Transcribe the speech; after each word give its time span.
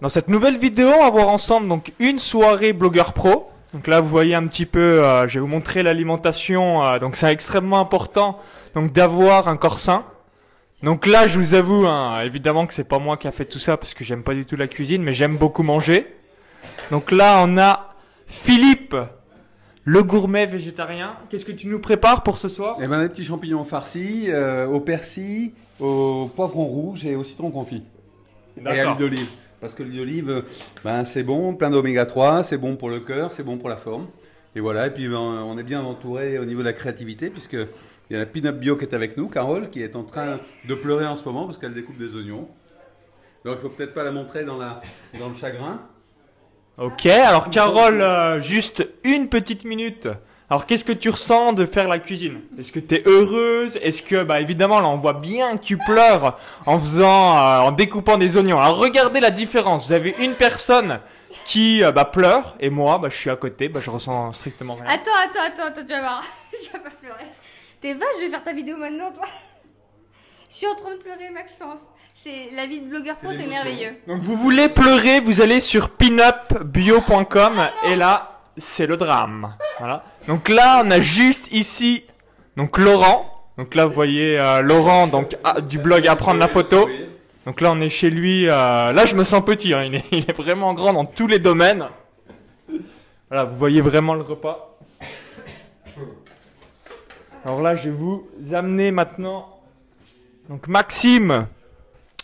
Dans 0.00 0.08
cette 0.08 0.28
nouvelle 0.28 0.56
vidéo, 0.56 0.88
on 0.96 1.02
va 1.02 1.10
voir 1.10 1.28
ensemble 1.28 1.68
donc 1.68 1.92
une 1.98 2.18
soirée 2.18 2.72
blogueur 2.72 3.12
pro. 3.12 3.50
Donc 3.74 3.88
là, 3.88 4.00
vous 4.00 4.08
voyez 4.08 4.36
un 4.36 4.46
petit 4.46 4.64
peu, 4.64 5.04
euh, 5.04 5.26
je 5.26 5.34
vais 5.34 5.40
vous 5.40 5.48
montrer 5.48 5.82
l'alimentation. 5.82 6.86
euh, 6.86 6.98
donc 7.00 7.16
c'est 7.16 7.32
extrêmement 7.32 7.80
important 7.80 8.38
donc 8.74 8.92
d'avoir 8.92 9.48
un 9.48 9.56
corps 9.56 9.80
sain. 9.80 10.04
Donc 10.84 11.04
là, 11.04 11.26
je 11.26 11.36
vous 11.36 11.54
avoue, 11.54 11.86
hein, 11.88 12.20
évidemment 12.22 12.66
que 12.66 12.74
c'est 12.74 12.84
pas 12.84 13.00
moi 13.00 13.16
qui 13.16 13.26
a 13.26 13.32
fait 13.32 13.44
tout 13.44 13.58
ça 13.58 13.76
parce 13.76 13.92
que 13.92 14.04
j'aime 14.04 14.22
pas 14.22 14.34
du 14.34 14.46
tout 14.46 14.54
la 14.54 14.68
cuisine, 14.68 15.02
mais 15.02 15.14
j'aime 15.14 15.36
beaucoup 15.36 15.64
manger. 15.64 16.06
Donc 16.92 17.10
là, 17.10 17.42
on 17.44 17.58
a 17.58 17.96
Philippe, 18.28 18.94
le 19.82 20.02
gourmet 20.04 20.46
végétarien. 20.46 21.16
Qu'est-ce 21.28 21.44
que 21.44 21.50
tu 21.50 21.66
nous 21.66 21.80
prépares 21.80 22.22
pour 22.22 22.38
ce 22.38 22.48
soir? 22.48 22.76
Eh 22.80 22.86
ben, 22.86 23.02
des 23.02 23.08
petits 23.08 23.24
champignons 23.24 23.64
farcis 23.64 24.26
euh, 24.28 24.66
au 24.68 24.78
persil, 24.78 25.54
au 25.80 26.30
poivron 26.36 26.66
rouge 26.66 27.04
et 27.04 27.16
au 27.16 27.24
citron 27.24 27.50
confit. 27.50 27.82
Et 28.64 28.68
à 28.68 28.84
l'huile 28.84 28.96
d'olive. 28.96 29.28
Parce 29.60 29.74
que 29.74 29.82
l'huile 29.82 30.44
ben, 30.84 31.04
c'est 31.04 31.22
bon, 31.22 31.54
plein 31.54 31.70
d'oméga 31.70 32.06
3, 32.06 32.44
c'est 32.44 32.58
bon 32.58 32.76
pour 32.76 32.90
le 32.90 33.00
cœur, 33.00 33.32
c'est 33.32 33.42
bon 33.42 33.58
pour 33.58 33.68
la 33.68 33.76
forme. 33.76 34.06
Et 34.54 34.60
voilà, 34.60 34.86
et 34.86 34.90
puis 34.90 35.08
ben, 35.08 35.18
on 35.18 35.58
est 35.58 35.62
bien 35.64 35.82
entouré 35.82 36.38
au 36.38 36.44
niveau 36.44 36.60
de 36.60 36.66
la 36.66 36.72
créativité, 36.72 37.28
puisque 37.30 37.54
il 38.10 38.14
y 38.14 38.16
a 38.16 38.20
la 38.20 38.26
Pinup 38.26 38.56
Bio 38.56 38.76
qui 38.76 38.84
est 38.84 38.94
avec 38.94 39.16
nous, 39.16 39.28
Carole, 39.28 39.68
qui 39.68 39.82
est 39.82 39.94
en 39.94 40.04
train 40.04 40.38
de 40.66 40.74
pleurer 40.74 41.06
en 41.06 41.16
ce 41.16 41.24
moment 41.24 41.44
parce 41.46 41.58
qu'elle 41.58 41.74
découpe 41.74 41.98
des 41.98 42.14
oignons. 42.14 42.48
Donc 43.44 43.56
il 43.58 43.62
faut 43.62 43.68
peut-être 43.68 43.94
pas 43.94 44.04
la 44.04 44.12
montrer 44.12 44.44
dans, 44.44 44.56
la, 44.56 44.80
dans 45.18 45.28
le 45.28 45.34
chagrin. 45.34 45.80
Ok, 46.78 47.06
alors 47.06 47.50
Carole, 47.50 48.00
euh, 48.00 48.40
juste 48.40 48.88
une 49.04 49.28
petite 49.28 49.64
minute. 49.64 50.08
Alors 50.50 50.64
qu'est-ce 50.64 50.84
que 50.84 50.92
tu 50.92 51.10
ressens 51.10 51.52
de 51.52 51.66
faire 51.66 51.88
la 51.88 51.98
cuisine? 51.98 52.40
Est-ce 52.58 52.72
que 52.72 52.80
tu 52.80 52.94
es 52.94 53.02
heureuse? 53.04 53.76
Est-ce 53.82 54.00
que, 54.00 54.22
bah 54.22 54.40
évidemment, 54.40 54.80
là 54.80 54.88
on 54.88 54.96
voit 54.96 55.12
bien 55.12 55.56
que 55.56 55.62
tu 55.62 55.76
pleures 55.76 56.38
en 56.64 56.80
faisant, 56.80 57.36
euh, 57.36 57.58
en 57.60 57.72
découpant 57.72 58.16
des 58.16 58.36
oignons. 58.38 58.58
Alors 58.58 58.78
regardez 58.78 59.20
la 59.20 59.30
différence. 59.30 59.88
Vous 59.88 59.92
avez 59.92 60.14
une 60.20 60.32
personne 60.32 61.00
qui 61.44 61.84
euh, 61.84 61.92
bah, 61.92 62.06
pleure 62.06 62.56
et 62.60 62.70
moi, 62.70 62.96
bah, 62.96 63.08
je 63.10 63.16
suis 63.16 63.28
à 63.28 63.36
côté, 63.36 63.68
bah, 63.68 63.80
je 63.82 63.90
ressens 63.90 64.32
strictement 64.32 64.76
rien. 64.76 64.86
Attends, 64.86 65.10
attends, 65.22 65.40
attends, 65.46 65.66
attends, 65.66 65.86
tu 65.86 65.92
vas 65.92 66.00
voir. 66.00 66.24
tu 66.62 66.70
vas 66.70 66.78
pas 66.78 66.90
pleurer. 66.90 67.26
T'es 67.82 67.92
vache, 67.92 68.08
je 68.18 68.24
vais 68.24 68.30
faire 68.30 68.42
ta 68.42 68.54
vidéo 68.54 68.78
maintenant, 68.78 69.12
toi. 69.12 69.26
Je 70.50 70.56
suis 70.56 70.66
en 70.66 70.74
train 70.74 70.92
de 70.92 70.96
pleurer, 70.96 71.28
Maxence. 71.30 71.80
C'est 72.22 72.48
la 72.52 72.66
vie 72.66 72.80
de 72.80 72.88
blogueur 72.88 73.16
pro, 73.16 73.32
c'est 73.32 73.46
merveilleux. 73.46 73.96
Donc 74.06 74.22
vous 74.22 74.36
voulez 74.36 74.68
pleurer, 74.68 75.20
vous 75.20 75.40
allez 75.40 75.60
sur 75.60 75.90
pinupbio.com 75.90 77.68
et 77.86 77.96
là, 77.96 78.37
c'est 78.58 78.86
le 78.86 78.96
drame. 78.96 79.54
Voilà. 79.78 80.04
Donc 80.26 80.48
là, 80.48 80.82
on 80.84 80.90
a 80.90 81.00
juste 81.00 81.50
ici, 81.52 82.04
donc 82.56 82.78
Laurent. 82.78 83.34
Donc 83.56 83.74
là, 83.74 83.86
vous 83.86 83.92
voyez 83.92 84.38
euh, 84.38 84.62
Laurent, 84.62 85.06
donc 85.06 85.36
ah, 85.42 85.60
du 85.60 85.78
blog 85.78 86.06
Apprendre 86.06 86.38
la 86.38 86.48
photo. 86.48 86.88
Donc 87.44 87.60
là, 87.60 87.72
on 87.72 87.80
est 87.80 87.88
chez 87.88 88.10
lui. 88.10 88.46
euh, 88.48 88.92
là, 88.92 89.06
je 89.06 89.14
me 89.14 89.24
sens 89.24 89.44
petit. 89.44 89.72
hein, 89.74 89.84
il, 89.84 89.94
est, 89.96 90.32
vraiment 90.36 90.74
grand 90.74 90.92
dans 90.92 91.04
tous 91.04 91.26
les 91.26 91.38
domaines. 91.38 91.86
Voilà, 93.28 93.44
vous 93.44 93.56
voyez 93.56 93.80
vraiment 93.80 94.14
le 94.14 94.22
repas. 94.22 94.78
Alors 97.44 97.62
là, 97.62 97.74
je 97.76 97.84
vais 97.84 97.96
vous 97.96 98.28
amener 98.52 98.90
maintenant. 98.90 99.60
Donc 100.48 100.68
Maxime. 100.68 101.46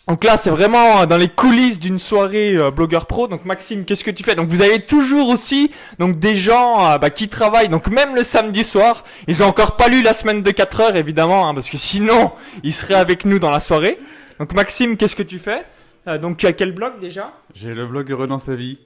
Donc 0.07 0.23
là, 0.23 0.37
c'est 0.37 0.51
vraiment 0.51 1.01
euh, 1.01 1.05
dans 1.07 1.17
les 1.17 1.29
coulisses 1.29 1.79
d'une 1.79 1.97
soirée 1.97 2.55
euh, 2.55 2.69
blogueur 2.69 3.07
pro. 3.07 3.27
Donc 3.27 3.43
Maxime, 3.43 3.85
qu'est-ce 3.85 4.03
que 4.03 4.11
tu 4.11 4.23
fais? 4.23 4.35
Donc 4.35 4.49
vous 4.49 4.61
avez 4.61 4.79
toujours 4.79 5.29
aussi 5.29 5.71
donc 5.97 6.19
des 6.19 6.35
gens 6.35 6.91
euh, 6.91 6.97
bah, 6.99 7.09
qui 7.09 7.27
travaillent. 7.27 7.69
Donc 7.69 7.87
même 7.87 8.15
le 8.15 8.23
samedi 8.23 8.63
soir, 8.63 9.03
ils 9.27 9.41
ont 9.41 9.47
encore 9.47 9.77
pas 9.77 9.87
lu 9.87 10.03
la 10.03 10.13
semaine 10.13 10.43
de 10.43 10.51
4 10.51 10.81
heures 10.81 10.95
évidemment, 10.95 11.49
hein, 11.49 11.55
parce 11.55 11.69
que 11.69 11.79
sinon 11.79 12.33
ils 12.63 12.73
seraient 12.73 12.93
avec 12.93 13.25
nous 13.25 13.39
dans 13.39 13.49
la 13.49 13.59
soirée. 13.59 13.97
Donc 14.39 14.53
Maxime, 14.53 14.95
qu'est-ce 14.95 15.15
que 15.15 15.23
tu 15.23 15.39
fais? 15.39 15.65
Euh, 16.07 16.19
Donc 16.19 16.37
tu 16.37 16.45
as 16.45 16.53
quel 16.53 16.71
blog 16.71 16.99
déjà? 16.99 17.33
J'ai 17.55 17.73
le 17.73 17.87
blog 17.87 18.11
Heureux 18.11 18.27
dans 18.27 18.39
sa 18.39 18.55
vie. 18.55 18.77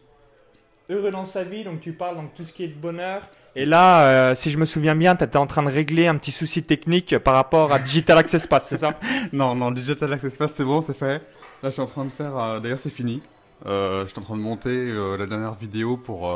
Heureux 0.90 1.12
dans 1.12 1.26
sa 1.26 1.44
vie. 1.44 1.66
Donc 1.66 1.82
tu 1.82 1.92
parles 1.92 2.16
donc 2.16 2.34
tout 2.34 2.44
ce 2.46 2.54
qui 2.54 2.64
est 2.64 2.70
de 2.70 2.80
bonheur. 2.80 3.24
Et 3.56 3.66
là, 3.66 4.30
euh, 4.32 4.36
si 4.36 4.50
je 4.52 4.58
me 4.58 4.66
souviens 4.66 4.96
bien, 4.96 5.16
tu 5.16 5.24
étais 5.24 5.38
en 5.38 5.48
train 5.48 5.64
de 5.64 5.70
régler 5.70 6.08
un 6.08 6.16
petit 6.16 6.32
souci 6.32 6.64
technique 6.64 7.18
par 7.20 7.34
rapport 7.34 7.74
à 7.74 7.80
Digital 7.80 8.18
Access 8.18 8.48
Pass, 8.48 8.68
c'est 8.70 8.78
ça? 8.78 9.00
Non, 9.34 9.56
non, 9.56 9.72
Digital 9.72 10.14
Access 10.14 10.38
Pass, 10.38 10.54
c'est 10.56 10.64
bon, 10.64 10.82
c'est 10.82 10.94
fait. 10.96 11.22
Là, 11.62 11.70
je 11.70 11.72
suis 11.72 11.82
en 11.82 11.86
train 11.88 12.06
de 12.06 12.10
faire. 12.12 12.38
euh, 12.38 12.60
D'ailleurs, 12.60 12.80
c'est 12.80 12.90
fini. 12.92 13.22
Euh, 13.66 14.06
je 14.06 14.12
suis 14.12 14.20
en 14.20 14.24
train 14.24 14.38
de 14.38 14.42
monter 14.42 14.70
euh, 14.70 15.18
la 15.18 15.26
dernière 15.26 15.56
vidéo 15.56 15.98
pour, 15.98 16.32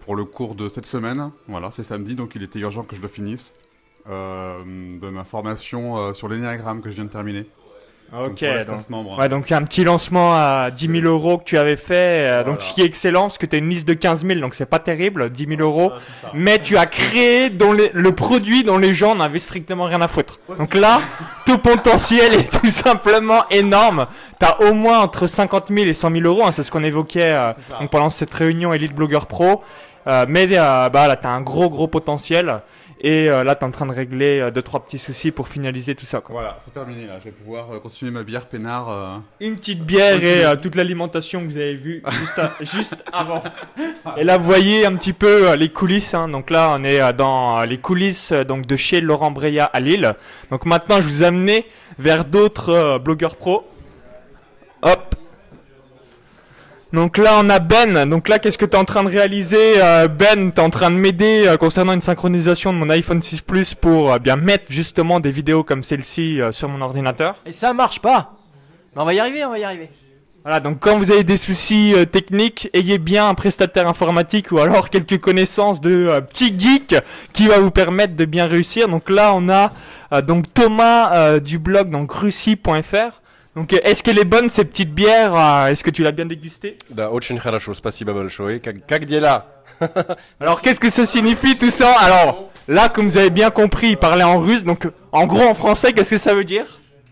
pour 0.00 0.16
le 0.16 0.24
cours 0.24 0.54
de 0.54 0.68
cette 0.68 0.86
semaine. 0.86 1.30
Voilà, 1.48 1.70
c'est 1.70 1.82
samedi, 1.82 2.14
donc 2.14 2.32
il 2.34 2.42
était 2.42 2.60
urgent 2.60 2.82
que 2.84 2.96
je 2.96 3.02
le 3.02 3.08
finisse. 3.08 3.52
De 4.06 5.10
ma 5.10 5.24
formation 5.24 6.14
sur 6.14 6.28
l'énéagramme 6.30 6.80
que 6.80 6.88
je 6.88 6.94
viens 6.94 7.04
de 7.04 7.10
terminer. 7.10 7.46
Donc, 8.10 8.28
Ok, 8.42 8.66
donc, 8.66 8.88
membre. 8.88 9.18
Ouais, 9.18 9.28
donc 9.28 9.52
un 9.52 9.62
petit 9.64 9.84
lancement 9.84 10.32
à 10.34 10.70
10 10.70 11.00
000 11.02 11.06
euros 11.06 11.36
que 11.36 11.44
tu 11.44 11.58
avais 11.58 11.76
fait. 11.76 11.94
euh, 11.94 12.38
Donc 12.38 12.46
Voilà. 12.46 12.60
ce 12.60 12.72
qui 12.72 12.80
est 12.80 12.86
excellent, 12.86 13.22
parce 13.22 13.36
que 13.36 13.44
tu 13.44 13.56
as 13.56 13.58
une 13.58 13.68
liste 13.68 13.86
de 13.86 13.92
15 13.92 14.24
000, 14.26 14.40
donc 14.40 14.54
c'est 14.54 14.64
pas 14.64 14.78
terrible, 14.78 15.28
10 15.28 15.46
000 15.46 15.60
euros. 15.60 15.92
Ah. 15.94 16.28
Mais 16.32 16.58
tu 16.58 16.78
as 16.78 16.86
créé 16.86 17.50
dont 17.50 17.72
les- 17.74 17.90
le 17.92 18.12
produit 18.12 18.64
dont 18.64 18.78
les 18.78 18.94
gens 18.94 19.14
n'avaient 19.14 19.38
strictement 19.38 19.84
rien 19.84 20.00
à 20.00 20.08
foutre. 20.08 20.38
Donc 20.56 20.74
là, 20.74 21.00
ton 21.46 21.58
potentiel 21.58 22.34
est 22.34 22.50
tout 22.60 22.66
simplement 22.68 23.44
énorme. 23.50 24.06
Tu 24.40 24.46
as 24.46 24.58
au 24.62 24.72
moins 24.72 25.00
entre 25.00 25.26
50 25.26 25.68
000 25.68 25.86
et 25.88 25.92
100 25.94 26.10
000 26.10 26.24
euros, 26.24 26.44
hein, 26.46 26.52
c'est 26.52 26.62
ce 26.62 26.70
qu'on 26.70 26.84
évoquait 26.84 27.32
euh, 27.34 27.52
donc 27.78 27.90
pendant 27.90 28.08
cette 28.08 28.32
réunion 28.32 28.72
Elite 28.72 28.94
Blogueur 28.94 29.26
Pro. 29.26 29.62
Euh, 30.06 30.24
mais 30.26 30.46
euh, 30.52 30.88
bah, 30.88 31.06
là, 31.08 31.16
tu 31.16 31.26
as 31.26 31.30
un 31.30 31.42
gros 31.42 31.68
gros 31.68 31.88
potentiel. 31.88 32.60
Et 33.00 33.30
euh, 33.30 33.44
là, 33.44 33.54
tu 33.54 33.60
es 33.60 33.64
en 33.64 33.70
train 33.70 33.86
de 33.86 33.92
régler 33.92 34.40
euh, 34.40 34.50
deux 34.50 34.60
trois 34.62 34.84
petits 34.84 34.98
soucis 34.98 35.30
pour 35.30 35.46
finaliser 35.48 35.94
tout 35.94 36.04
ça. 36.06 36.20
Quoi. 36.20 36.32
Voilà, 36.32 36.56
c'est 36.58 36.72
terminé 36.72 37.06
là. 37.06 37.18
Je 37.20 37.24
vais 37.26 37.30
pouvoir 37.30 37.70
euh, 37.72 37.78
continuer 37.78 38.10
ma 38.10 38.24
bière 38.24 38.46
peinard. 38.46 38.88
euh. 38.90 39.16
Une 39.40 39.56
petite 39.56 39.84
bière 39.84 40.22
et 40.24 40.44
toute 40.60 40.74
l'alimentation 40.74 41.40
que 41.42 41.46
vous 41.46 41.56
avez 41.56 41.76
vue 41.76 42.02
juste, 42.10 42.38
à- 42.40 42.52
juste 42.60 43.04
avant. 43.12 43.42
Et 44.16 44.24
là, 44.24 44.36
vous 44.36 44.44
voyez 44.44 44.84
un 44.84 44.96
petit 44.96 45.12
peu 45.12 45.54
les 45.54 45.68
coulisses. 45.68 46.12
hein. 46.14 46.28
Donc 46.28 46.50
là, 46.50 46.74
on 46.76 46.82
est 46.82 47.12
dans 47.12 47.62
les 47.62 47.78
coulisses 47.78 48.32
donc 48.32 48.66
de 48.66 48.76
chez 48.76 49.00
Laurent 49.00 49.30
Breya 49.30 49.66
à 49.66 49.78
Lille. 49.78 50.14
Donc 50.50 50.66
maintenant, 50.66 50.96
je 50.96 51.06
vous 51.08 51.22
amener 51.22 51.66
vers 52.00 52.24
d'autres 52.24 52.98
blogueurs 52.98 53.36
pro. 53.36 53.64
Hop. 54.82 55.14
Donc 56.92 57.18
là, 57.18 57.34
on 57.38 57.50
a 57.50 57.58
Ben. 57.58 58.08
Donc 58.08 58.28
là, 58.28 58.38
qu'est-ce 58.38 58.58
que 58.58 58.64
tu 58.64 58.72
es 58.76 58.78
en 58.78 58.84
train 58.84 59.04
de 59.04 59.08
réaliser 59.08 59.82
euh, 59.82 60.08
Ben, 60.08 60.50
tu 60.50 60.60
es 60.60 60.64
en 60.64 60.70
train 60.70 60.90
de 60.90 60.96
m'aider 60.96 61.44
euh, 61.46 61.56
concernant 61.56 61.92
une 61.92 62.00
synchronisation 62.00 62.72
de 62.72 62.78
mon 62.78 62.88
iPhone 62.90 63.20
6 63.20 63.42
Plus 63.42 63.74
pour 63.74 64.12
euh, 64.12 64.18
bien 64.18 64.36
mettre 64.36 64.64
justement 64.70 65.20
des 65.20 65.30
vidéos 65.30 65.64
comme 65.64 65.82
celle-ci 65.82 66.40
sur 66.50 66.68
mon 66.68 66.80
ordinateur. 66.80 67.36
Et 67.46 67.52
ça 67.52 67.72
marche 67.72 68.00
pas 68.00 68.32
Mais 68.94 69.02
on 69.02 69.04
va 69.04 69.14
y 69.14 69.20
arriver, 69.20 69.44
on 69.44 69.50
va 69.50 69.58
y 69.58 69.64
arriver. 69.64 69.90
Voilà, 70.44 70.60
donc 70.60 70.78
quand 70.78 70.96
vous 70.96 71.10
avez 71.10 71.24
des 71.24 71.36
soucis 71.36 71.92
euh, 71.94 72.06
techniques, 72.06 72.70
ayez 72.72 72.96
bien 72.96 73.28
un 73.28 73.34
prestataire 73.34 73.86
informatique 73.86 74.50
ou 74.50 74.58
alors 74.58 74.88
quelques 74.90 75.18
connaissances 75.18 75.78
de 75.80 75.90
euh, 75.90 76.20
petits 76.22 76.58
geeks 76.58 76.94
qui 77.34 77.48
va 77.48 77.58
vous 77.58 77.70
permettre 77.70 78.16
de 78.16 78.24
bien 78.24 78.46
réussir. 78.46 78.88
Donc 78.88 79.10
là, 79.10 79.34
on 79.34 79.50
a 79.50 79.72
euh, 80.12 80.22
donc 80.22 80.44
Thomas 80.54 81.38
du 81.40 81.58
blog 81.58 81.90
donc 81.90 82.10
russie.fr. 82.12 83.20
Donc 83.57 83.73
euh, 83.73 83.79
est-ce 83.83 84.01
qu'elle 84.03 84.19
est 84.19 84.25
bonne 84.25 84.49
ces 84.49 84.65
petites 84.65 84.93
bières 84.93 85.35
euh, 85.35 85.67
Est-ce 85.67 85.83
que 85.83 85.91
tu 85.91 86.03
l'as 86.03 86.11
bien 86.11 86.25
dégustée 86.25 86.77
Да, 86.89 87.11
очень 87.11 87.39
хорошо, 87.39 87.73
спасибо 87.73 88.13
большое. 88.13 88.59
Как, 88.59 88.85
как 88.87 89.05
дела? 89.05 89.45
Alors 90.39 90.61
qu'est-ce 90.61 90.79
que 90.79 90.89
ça 90.89 91.05
signifie 91.05 91.57
tout 91.57 91.69
ça 91.71 91.91
Alors 91.99 92.49
là, 92.67 92.89
comme 92.89 93.07
vous 93.07 93.17
avez 93.17 93.29
bien 93.29 93.49
compris, 93.49 93.89
il 93.89 93.97
parlait 93.97 94.23
en 94.23 94.39
russe. 94.39 94.63
Donc 94.63 94.85
euh, 94.85 94.93
en 95.11 95.25
gros 95.25 95.43
en 95.43 95.55
français, 95.55 95.93
qu'est-ce 95.93 96.11
que 96.11 96.17
ça 96.17 96.33
veut 96.33 96.43
dire 96.45 96.65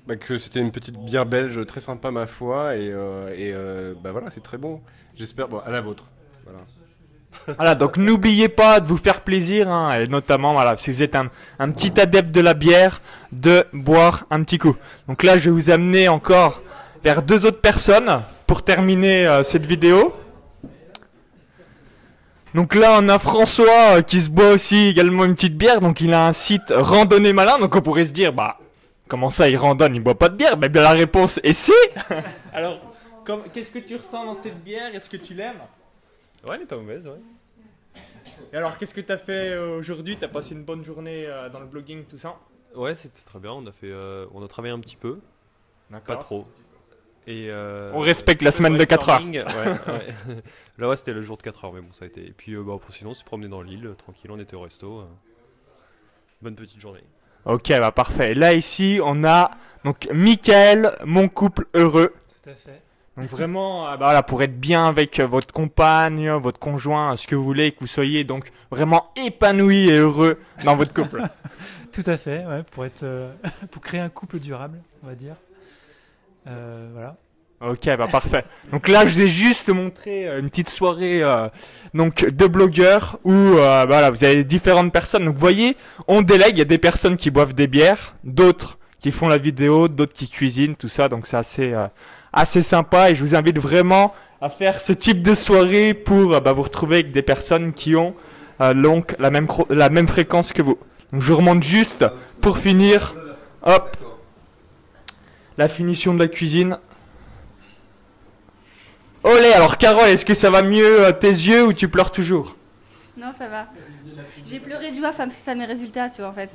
Bah, 0.07 0.15
que 0.15 0.37
c'était 0.37 0.59
une 0.59 0.71
petite 0.71 0.97
bière 0.97 1.25
belge 1.25 1.65
très 1.65 1.79
sympa, 1.81 2.11
ma 2.11 2.25
foi, 2.27 2.75
et, 2.75 2.89
euh, 2.91 3.29
et 3.35 3.51
euh, 3.53 3.93
bah 4.01 4.11
voilà, 4.11 4.29
c'est 4.31 4.43
très 4.43 4.57
bon. 4.57 4.81
J'espère, 5.15 5.47
bon, 5.47 5.59
à 5.59 5.69
la 5.69 5.81
vôtre. 5.81 6.05
Voilà. 6.45 6.59
Voilà, 7.56 7.74
donc 7.74 7.96
n'oubliez 7.96 8.48
pas 8.48 8.80
de 8.80 8.86
vous 8.86 8.96
faire 8.96 9.20
plaisir, 9.20 9.68
hein, 9.68 9.92
et 10.00 10.06
notamment, 10.06 10.52
voilà, 10.52 10.76
si 10.76 10.90
vous 10.90 11.02
êtes 11.02 11.14
un, 11.14 11.28
petit 11.70 12.00
adepte 12.00 12.30
de 12.30 12.40
la 12.40 12.54
bière, 12.54 13.00
de 13.32 13.64
boire 13.72 14.24
un 14.30 14.42
petit 14.42 14.58
coup. 14.58 14.76
Donc 15.08 15.22
là, 15.22 15.38
je 15.38 15.44
vais 15.44 15.50
vous 15.50 15.70
amener 15.70 16.08
encore 16.08 16.62
vers 17.04 17.22
deux 17.22 17.46
autres 17.46 17.60
personnes 17.60 18.22
pour 18.46 18.62
terminer 18.62 19.26
euh, 19.26 19.44
cette 19.44 19.66
vidéo. 19.66 20.14
Donc 22.54 22.74
là, 22.74 22.98
on 23.00 23.08
a 23.08 23.18
François 23.18 23.98
euh, 23.98 24.02
qui 24.02 24.20
se 24.20 24.30
boit 24.30 24.50
aussi 24.50 24.88
également 24.88 25.24
une 25.24 25.34
petite 25.34 25.56
bière. 25.56 25.80
Donc 25.80 26.00
il 26.00 26.14
a 26.14 26.26
un 26.26 26.32
site 26.32 26.72
randonnée 26.74 27.32
malin. 27.32 27.58
Donc 27.58 27.74
on 27.76 27.82
pourrait 27.82 28.06
se 28.06 28.12
dire, 28.12 28.32
bah, 28.32 28.58
comment 29.08 29.30
ça, 29.30 29.48
il 29.48 29.56
randonne, 29.56 29.94
il 29.94 30.00
boit 30.00 30.18
pas 30.18 30.28
de 30.28 30.36
bière? 30.36 30.56
Mais 30.56 30.68
bien 30.68 30.82
la 30.82 30.92
réponse 30.92 31.38
est 31.42 31.52
si. 31.52 31.72
Alors, 32.54 32.80
qu'est-ce 33.52 33.70
que 33.70 33.78
tu 33.78 33.96
ressens 33.96 34.24
dans 34.24 34.34
cette 34.34 34.62
bière? 34.64 34.94
Est-ce 34.94 35.10
que 35.10 35.16
tu 35.18 35.34
l'aimes? 35.34 35.60
Ouais, 36.46 36.56
elle 36.56 36.62
est 36.62 36.66
pas 36.66 36.76
mauvaise, 36.76 37.06
ouais. 37.08 38.02
Et 38.52 38.56
alors, 38.56 38.78
qu'est-ce 38.78 38.94
que 38.94 39.00
t'as 39.00 39.18
fait 39.18 39.50
euh, 39.50 39.78
aujourd'hui? 39.78 40.16
T'as 40.16 40.28
passé 40.28 40.54
une 40.54 40.62
bonne 40.64 40.84
journée 40.84 41.26
euh, 41.26 41.48
dans 41.48 41.60
le 41.60 41.66
blogging, 41.66 42.04
tout 42.04 42.18
ça? 42.18 42.36
Ouais, 42.74 42.94
c'était 42.94 43.22
très 43.22 43.38
bien. 43.38 43.52
On 43.52 43.66
a 43.66 43.72
fait, 43.72 43.90
euh, 43.90 44.26
on 44.32 44.44
a 44.44 44.48
travaillé 44.48 44.72
un 44.74 44.80
petit 44.80 44.96
peu, 44.96 45.18
pas 46.06 46.16
trop. 46.16 46.46
Et 47.26 47.48
euh, 47.50 47.90
On 47.92 47.98
respecte 47.98 48.42
la 48.42 48.52
semaine 48.52 48.76
de 48.76 48.84
4 48.84 49.08
heures. 49.08 49.20
brainstorming, 49.20 49.56
Ouais, 49.56 49.92
ouais. 49.92 50.42
Là, 50.78 50.88
ouais, 50.88 50.96
c'était 50.96 51.12
le 51.12 51.22
jour 51.22 51.36
de 51.36 51.42
4 51.42 51.64
heures, 51.64 51.72
mais 51.72 51.80
bon, 51.80 51.92
ça 51.92 52.04
a 52.04 52.08
été. 52.08 52.24
Et 52.24 52.32
puis, 52.32 52.52
euh, 52.52 52.62
bah, 52.62 52.76
pour 52.80 52.92
sinon, 52.94 53.10
on 53.10 53.14
s'est 53.14 53.24
promené 53.24 53.48
dans 53.48 53.62
l'île, 53.62 53.94
tranquille, 53.98 54.30
on 54.30 54.38
était 54.38 54.54
au 54.54 54.60
resto. 54.60 55.04
Bonne 56.40 56.54
petite 56.54 56.80
journée. 56.80 57.02
Ok, 57.46 57.68
bah 57.70 57.92
parfait. 57.92 58.34
Là, 58.34 58.54
ici, 58.54 59.00
on 59.02 59.24
a 59.24 59.50
donc 59.84 60.08
Michael, 60.12 60.96
mon 61.04 61.28
couple 61.28 61.66
heureux. 61.74 62.12
Tout 62.42 62.50
à 62.50 62.54
fait. 62.54 62.82
Donc 63.16 63.26
vraiment, 63.30 63.86
euh, 63.86 63.90
bah 63.92 64.06
voilà, 64.06 64.22
pour 64.22 64.42
être 64.42 64.58
bien 64.58 64.86
avec 64.88 65.20
euh, 65.20 65.26
votre 65.26 65.52
compagne, 65.52 66.30
votre 66.32 66.58
conjoint, 66.58 67.16
ce 67.16 67.26
que 67.26 67.34
vous 67.34 67.44
voulez, 67.44 67.72
que 67.72 67.80
vous 67.80 67.86
soyez 67.86 68.24
donc 68.24 68.50
vraiment 68.70 69.10
épanoui 69.16 69.88
et 69.88 69.98
heureux 69.98 70.38
dans 70.64 70.76
votre 70.76 70.92
couple. 70.92 71.22
Tout 71.92 72.04
à 72.06 72.18
fait, 72.18 72.44
ouais, 72.44 72.62
pour 72.72 72.84
être, 72.84 73.04
euh, 73.04 73.32
pour 73.70 73.80
créer 73.80 74.00
un 74.00 74.10
couple 74.10 74.38
durable, 74.38 74.78
on 75.02 75.06
va 75.06 75.14
dire. 75.14 75.36
Euh, 76.46 76.90
voilà. 76.92 77.16
Ok, 77.60 77.86
bah 77.96 78.06
parfait. 78.06 78.44
Donc 78.70 78.86
là, 78.86 79.06
je 79.06 79.14
vous 79.14 79.20
ai 79.22 79.28
juste 79.28 79.70
montré 79.70 80.26
une 80.38 80.50
petite 80.50 80.68
soirée 80.68 81.22
euh, 81.22 81.48
donc 81.94 82.26
de 82.26 82.46
blogueurs 82.46 83.18
où 83.24 83.32
euh, 83.32 83.56
bah 83.56 83.86
voilà, 83.86 84.10
vous 84.10 84.24
avez 84.24 84.44
différentes 84.44 84.92
personnes. 84.92 85.24
Donc 85.24 85.34
vous 85.34 85.40
voyez, 85.40 85.74
on 86.06 86.20
délègue. 86.20 86.56
Il 86.56 86.58
y 86.58 86.62
a 86.62 86.66
des 86.66 86.76
personnes 86.76 87.16
qui 87.16 87.30
boivent 87.30 87.54
des 87.54 87.66
bières, 87.66 88.14
d'autres 88.24 88.78
qui 89.00 89.10
font 89.10 89.28
la 89.28 89.38
vidéo, 89.38 89.88
d'autres 89.88 90.12
qui 90.12 90.28
cuisinent, 90.28 90.76
tout 90.76 90.88
ça. 90.88 91.08
Donc 91.08 91.26
c'est 91.26 91.38
assez 91.38 91.72
euh, 91.72 91.86
assez 92.36 92.62
sympa 92.62 93.10
et 93.10 93.16
je 93.16 93.22
vous 93.22 93.34
invite 93.34 93.58
vraiment 93.58 94.14
à 94.40 94.50
faire 94.50 94.80
ce 94.80 94.92
type 94.92 95.22
de 95.22 95.34
soirée 95.34 95.94
pour 95.94 96.34
euh, 96.34 96.40
bah, 96.40 96.52
vous 96.52 96.62
retrouver 96.62 96.96
avec 96.96 97.10
des 97.10 97.22
personnes 97.22 97.72
qui 97.72 97.96
ont 97.96 98.14
euh, 98.60 98.74
donc 98.74 99.16
la 99.18 99.30
même 99.30 99.48
la 99.70 99.88
même 99.88 100.06
fréquence 100.06 100.52
que 100.52 100.62
vous. 100.62 100.78
Donc 101.12 101.22
je 101.22 101.32
remonte 101.32 101.62
juste 101.62 102.04
pour 102.40 102.58
finir. 102.58 103.14
La 105.58 105.66
finition 105.66 106.14
de 106.14 106.20
la 106.20 106.28
cuisine. 106.28 106.78
Olé, 109.24 109.52
alors 109.52 109.76
Carole, 109.76 110.06
est-ce 110.08 110.24
que 110.24 110.34
ça 110.34 110.50
va 110.50 110.62
mieux 110.62 111.04
à 111.04 111.12
tes 111.12 111.26
yeux 111.26 111.66
ou 111.66 111.72
tu 111.72 111.88
pleures 111.88 112.12
toujours? 112.12 112.54
Non, 113.16 113.32
ça 113.32 113.48
va. 113.48 113.66
J'ai 114.44 114.60
pleuré 114.60 114.90
de 114.90 114.96
joie 114.96 115.10
face 115.12 115.48
à 115.48 115.54
mes 115.54 115.64
résultats, 115.64 116.10
tu 116.10 116.20
vois, 116.20 116.30
en 116.30 116.34
fait. 116.34 116.50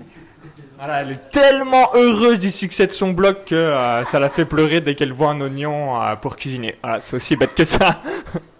Voilà, 0.78 1.02
elle 1.02 1.12
est 1.12 1.30
tellement 1.32 1.90
heureuse 1.96 2.40
du 2.40 2.52
succès 2.52 2.86
de 2.86 2.92
son 2.92 3.12
blog 3.12 3.46
que 3.46 3.56
euh, 3.56 4.06
ça 4.06 4.20
la 4.20 4.30
fait 4.30 4.46
pleurer 4.46 4.80
dès 4.80 4.94
qu'elle 4.94 5.12
voit 5.12 5.30
un 5.30 5.42
oignon 5.42 6.00
euh, 6.00 6.16
pour 6.16 6.36
cuisiner. 6.36 6.76
Voilà, 6.84 7.02
c'est 7.02 7.16
aussi 7.16 7.36
bête 7.36 7.56
que 7.56 7.64
ça. 7.64 8.02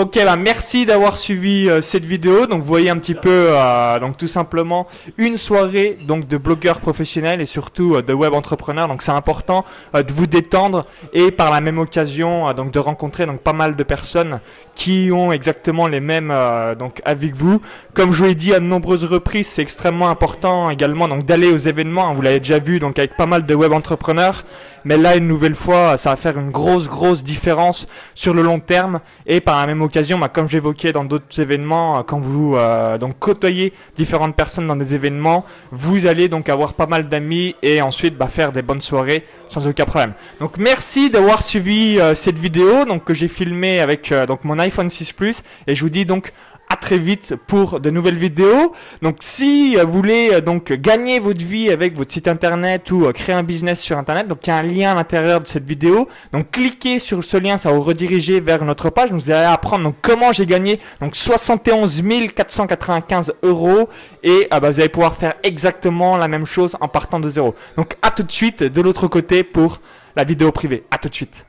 Ok, 0.00 0.16
bah 0.24 0.36
merci 0.36 0.86
d'avoir 0.86 1.18
suivi 1.18 1.68
euh, 1.68 1.80
cette 1.82 2.04
vidéo. 2.04 2.46
Donc 2.46 2.60
vous 2.60 2.66
voyez 2.68 2.88
un 2.88 2.98
petit 2.98 3.14
peu, 3.14 3.48
euh, 3.48 3.98
donc 3.98 4.16
tout 4.16 4.28
simplement 4.28 4.86
une 5.16 5.36
soirée 5.36 5.96
donc 6.06 6.28
de 6.28 6.36
blogueurs 6.36 6.78
professionnels 6.78 7.40
et 7.40 7.46
surtout 7.46 7.96
euh, 7.96 8.02
de 8.02 8.12
web 8.12 8.32
entrepreneurs. 8.32 8.86
Donc 8.86 9.02
c'est 9.02 9.10
important 9.10 9.64
euh, 9.96 10.04
de 10.04 10.12
vous 10.12 10.28
détendre 10.28 10.86
et 11.12 11.32
par 11.32 11.50
la 11.50 11.60
même 11.60 11.80
occasion 11.80 12.48
euh, 12.48 12.52
donc 12.52 12.70
de 12.70 12.78
rencontrer 12.78 13.26
donc 13.26 13.40
pas 13.40 13.52
mal 13.52 13.74
de 13.74 13.82
personnes 13.82 14.38
qui 14.76 15.10
ont 15.12 15.32
exactement 15.32 15.88
les 15.88 15.98
mêmes 15.98 16.32
donc 16.78 17.02
avis 17.04 17.32
que 17.32 17.36
vous. 17.36 17.60
Comme 17.94 18.12
je 18.12 18.18
vous 18.18 18.24
l'ai 18.26 18.36
dit 18.36 18.54
à 18.54 18.60
de 18.60 18.64
nombreuses 18.64 19.04
reprises, 19.04 19.48
c'est 19.48 19.62
extrêmement 19.62 20.10
important 20.10 20.70
également 20.70 21.08
donc 21.08 21.24
d'aller 21.24 21.50
aux 21.50 21.56
événements. 21.56 22.06
hein. 22.10 22.14
Vous 22.14 22.22
l'avez 22.22 22.38
déjà 22.38 22.60
vu 22.60 22.78
donc 22.78 23.00
avec 23.00 23.16
pas 23.16 23.26
mal 23.26 23.46
de 23.46 23.54
web 23.56 23.72
entrepreneurs. 23.72 24.44
Mais 24.84 24.96
là, 24.96 25.16
une 25.16 25.26
nouvelle 25.26 25.56
fois, 25.56 25.96
ça 25.96 26.10
va 26.10 26.16
faire 26.16 26.38
une 26.38 26.50
grosse, 26.50 26.88
grosse 26.88 27.24
différence 27.24 27.88
sur 28.14 28.32
le 28.32 28.42
long 28.42 28.60
terme. 28.60 29.00
Et 29.26 29.40
par 29.40 29.58
la 29.58 29.66
même 29.66 29.82
occasion, 29.82 29.87
bah, 30.20 30.28
comme 30.28 30.48
j'évoquais 30.48 30.92
dans 30.92 31.04
d'autres 31.04 31.40
événements, 31.40 31.98
euh, 31.98 32.02
quand 32.02 32.18
vous 32.18 32.56
euh, 32.56 32.98
donc 32.98 33.18
côtoyez 33.18 33.72
différentes 33.96 34.36
personnes 34.36 34.66
dans 34.66 34.76
des 34.76 34.94
événements, 34.94 35.44
vous 35.70 36.06
allez 36.06 36.28
donc 36.28 36.48
avoir 36.48 36.74
pas 36.74 36.86
mal 36.86 37.08
d'amis 37.08 37.54
et 37.62 37.80
ensuite 37.82 38.16
bah, 38.16 38.28
faire 38.28 38.52
des 38.52 38.62
bonnes 38.62 38.80
soirées 38.80 39.24
sans 39.48 39.66
aucun 39.66 39.84
problème. 39.84 40.12
Donc 40.40 40.58
merci 40.58 41.10
d'avoir 41.10 41.42
suivi 41.42 41.98
euh, 41.98 42.14
cette 42.14 42.38
vidéo 42.38 42.84
donc 42.84 43.04
que 43.04 43.14
j'ai 43.14 43.28
filmée 43.28 43.80
avec 43.80 44.12
donc 44.26 44.44
mon 44.44 44.58
iPhone 44.58 44.90
6 44.90 45.12
Plus 45.12 45.42
et 45.66 45.74
je 45.74 45.82
vous 45.82 45.90
dis 45.90 46.04
donc 46.04 46.32
à 46.70 46.76
très 46.76 46.98
vite 46.98 47.34
pour 47.46 47.80
de 47.80 47.90
nouvelles 47.90 48.16
vidéos. 48.16 48.72
Donc 49.02 49.16
si 49.20 49.76
vous 49.76 49.92
voulez 49.92 50.30
euh, 50.32 50.40
donc 50.40 50.72
gagner 50.72 51.18
votre 51.18 51.44
vie 51.44 51.70
avec 51.70 51.96
votre 51.96 52.12
site 52.12 52.28
internet 52.28 52.90
ou 52.90 53.06
euh, 53.06 53.12
créer 53.12 53.34
un 53.34 53.42
business 53.42 53.80
sur 53.80 53.98
internet, 53.98 54.28
donc 54.28 54.46
il 54.46 54.50
y 54.50 54.52
a 54.52 54.56
un 54.56 54.62
lien 54.62 54.92
à 54.92 54.94
l'intérieur 54.94 55.40
de 55.40 55.48
cette 55.48 55.64
vidéo. 55.64 56.08
Donc 56.32 56.50
cliquez 56.50 56.98
sur 56.98 57.24
ce 57.24 57.36
lien, 57.36 57.58
ça 57.58 57.70
va 57.70 57.76
vous 57.76 57.82
rediriger 57.82 58.40
vers 58.40 58.64
notre 58.64 58.90
page. 58.90 59.10
Vous 59.10 59.30
allez 59.30 59.46
apprendre 59.46 59.84
donc 59.84 59.96
comment 60.02 60.32
j'ai 60.32 60.46
gagné 60.46 60.78
donc 61.00 61.16
71 61.16 62.02
495 62.34 63.34
euros 63.42 63.88
et 64.22 64.46
ah 64.50 64.60
bah, 64.60 64.70
vous 64.70 64.80
allez 64.80 64.88
pouvoir 64.88 65.14
faire 65.14 65.34
exactement 65.42 66.16
la 66.16 66.28
même 66.28 66.46
chose 66.46 66.76
en 66.80 66.88
partant 66.88 67.20
de 67.20 67.28
zéro. 67.28 67.54
Donc 67.76 67.96
à 68.02 68.10
tout 68.10 68.22
de 68.22 68.32
suite 68.32 68.62
de 68.62 68.80
l'autre 68.80 69.08
côté 69.08 69.42
pour 69.42 69.80
la 70.16 70.24
vidéo 70.24 70.50
privée. 70.52 70.84
À 70.90 70.98
tout 70.98 71.08
de 71.08 71.14
suite. 71.14 71.47